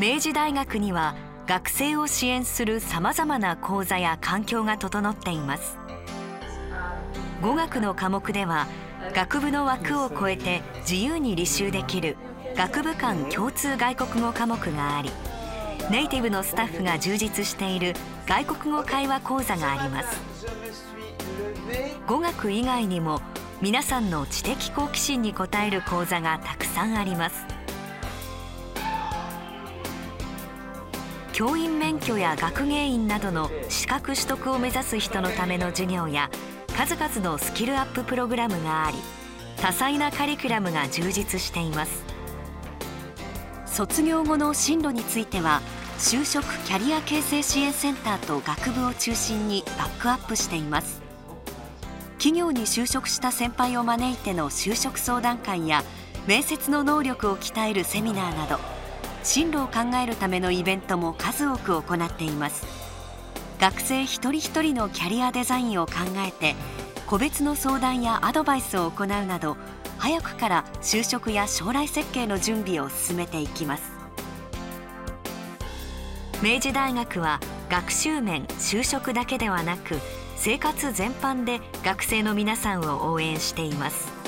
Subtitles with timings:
[0.00, 1.14] 明治大学には
[1.46, 5.76] 学生を支援するさまざまな講座や環境が整っています。
[7.42, 8.66] 語学の科目では
[9.14, 12.16] 学部の枠を超えて自由に履修できる
[12.56, 15.10] 学部間共通外国語科目があり
[15.90, 17.92] ネイティブのスタッフが充実している
[18.26, 20.18] 外国語会話講座があります。
[22.06, 23.20] 語学以外にも
[23.60, 27.59] 皆さんの知的好奇心に応える講座がたくさんあります。
[31.40, 36.30] 教員免許や学芸員などの資格取得を目指す人のための授業や
[36.76, 38.98] 数々のスキルアッププログラムがあり
[39.56, 42.04] 多彩なカリキュラムが充実しています。
[43.64, 45.62] 卒業後の進路については
[45.96, 51.00] 就職キャリア形成支援センターと学部を中心にバックアップしています。
[52.18, 55.84] 企業に就職した先輩を招いての就職相談会や
[56.26, 58.79] 面接の能力を鍛えるセミナーなど
[59.22, 62.66] 進路を考えるためのイベントも数多く行っています。
[63.60, 65.92] 学生一人一人のキャリアデザインを考
[66.26, 66.54] えて
[67.06, 69.56] 個別の相談やアドバイスを行うなど
[69.98, 73.92] 早くから就職や将来設計の準備を進めていきます。
[76.42, 79.98] 明治大学は学習面就職だけではなく
[80.36, 84.19] 生活全般で学生の皆さんを応援しています。